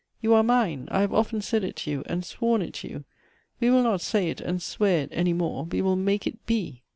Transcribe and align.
You 0.19 0.33
are 0.33 0.41
mine— 0.41 0.87
I 0.91 1.01
have 1.01 1.13
often 1.13 1.41
said 1.43 1.63
it 1.63 1.75
to 1.75 1.91
you, 1.91 2.01
and 2.07 2.25
sworn 2.25 2.63
it 2.63 2.73
to 2.73 2.87
you. 2.89 3.03
We 3.59 3.69
will 3.69 3.83
not 3.83 4.01
say 4.01 4.29
it 4.31 4.41
and 4.41 4.59
swear 4.59 5.03
it 5.03 5.09
any 5.11 5.33
more— 5.33 5.65
we 5.71 5.83
will 5.83 5.95
make 5.95 6.25
it 6.25 6.43
be." 6.47 6.81